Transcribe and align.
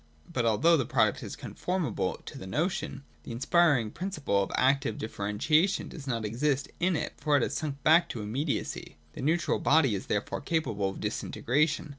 But 0.33 0.47
although 0.47 0.77
the 0.77 0.85
product 0.87 1.21
is 1.21 1.35
conformable 1.35 2.23
to 2.25 2.39
the 2.39 2.47
notion, 2.47 3.03
the 3.21 3.31
inspiring 3.31 3.91
principle 3.91 4.41
of 4.41 4.51
active 4.55 4.97
differentiation 4.97 5.89
does 5.89 6.07
not 6.07 6.25
exist 6.25 6.69
in 6.79 6.95
it; 6.95 7.13
for 7.17 7.37
it 7.37 7.43
has 7.43 7.53
sunk 7.53 7.83
back 7.83 8.09
to 8.09 8.23
immediacy. 8.23 8.97
The 9.13 9.21
neutral 9.21 9.59
body 9.59 9.93
is 9.93 10.07
therefore 10.07 10.41
capable 10.41 10.89
of 10.89 11.01
disintegration. 11.01 11.89